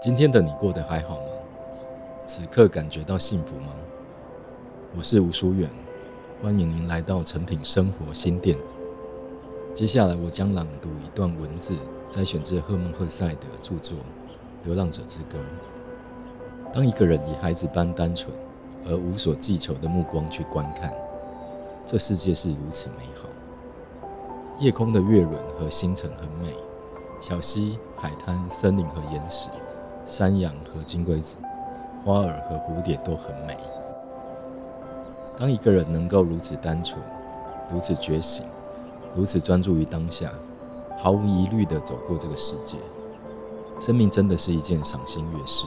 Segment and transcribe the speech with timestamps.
[0.00, 1.26] 今天的你过得还好吗？
[2.24, 3.72] 此刻感觉到幸福吗？
[4.96, 5.68] 我是吴淑远，
[6.40, 8.56] 欢迎您来到诚品生活新店。
[9.74, 11.76] 接下来我将朗读一段文字，
[12.08, 13.98] 摘选自赫孟·赫塞的著作
[14.62, 15.36] 《流浪者之歌》。
[16.72, 18.32] 当一个人以孩子般单纯
[18.86, 20.94] 而无所寄求的目光去观看，
[21.84, 23.28] 这世界是如此美好。
[24.60, 26.54] 夜空的月轮和星辰很美，
[27.20, 29.48] 小溪、海滩、森林和岩石。
[30.08, 31.36] 山羊和金龟子，
[32.02, 33.54] 花儿和蝴蝶都很美。
[35.36, 36.98] 当一个人能够如此单纯、
[37.70, 38.46] 如此觉醒、
[39.14, 40.32] 如此专注于当下，
[40.96, 42.78] 毫无疑虑地走过这个世界，
[43.78, 45.66] 生命真的是一件赏心悦事。